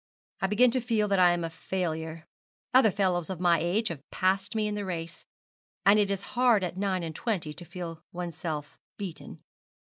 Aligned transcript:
I 0.39 0.47
begin 0.47 0.71
to 0.71 0.81
feel 0.81 1.07
that 1.09 1.19
I 1.19 1.31
am 1.31 1.43
a 1.43 1.49
failure. 1.51 2.25
Other 2.73 2.89
fellows 2.89 3.29
of 3.29 3.39
my 3.39 3.59
age 3.59 3.89
have 3.89 4.01
passed 4.09 4.55
me 4.55 4.65
in 4.67 4.73
the 4.73 4.83
race; 4.83 5.27
and 5.85 5.99
it 5.99 6.09
is 6.09 6.23
hard 6.33 6.63
at 6.63 6.75
nine 6.75 7.03
and 7.03 7.13
twenty 7.13 7.53
to 7.53 7.65
feel 7.65 8.01
oneself 8.11 8.79
beaten.' 8.97 9.37